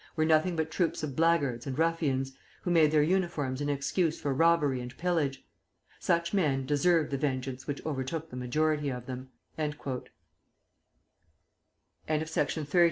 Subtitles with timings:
[0.15, 4.33] were nothing but troops of blackguards and ruffians, who made their uniforms an excuse for
[4.33, 5.45] robbery and pillage.
[5.99, 9.29] Such men deserved the vengeance which overtook the majority of them."
[9.59, 10.07] [Illustration:
[12.07, 12.17] _PRESIDENT
[12.55, 12.75] ADOLPH THIERS.